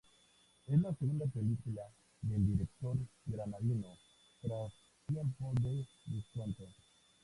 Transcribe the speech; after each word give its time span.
Es 0.65 0.81
la 0.81 0.95
segunda 0.95 1.27
película 1.27 1.83
del 2.23 2.43
director 2.47 2.97
granadino, 3.23 3.99
tras 4.41 4.73
Tiempo 5.05 5.53
de 5.61 5.85
descuento. 6.07 6.67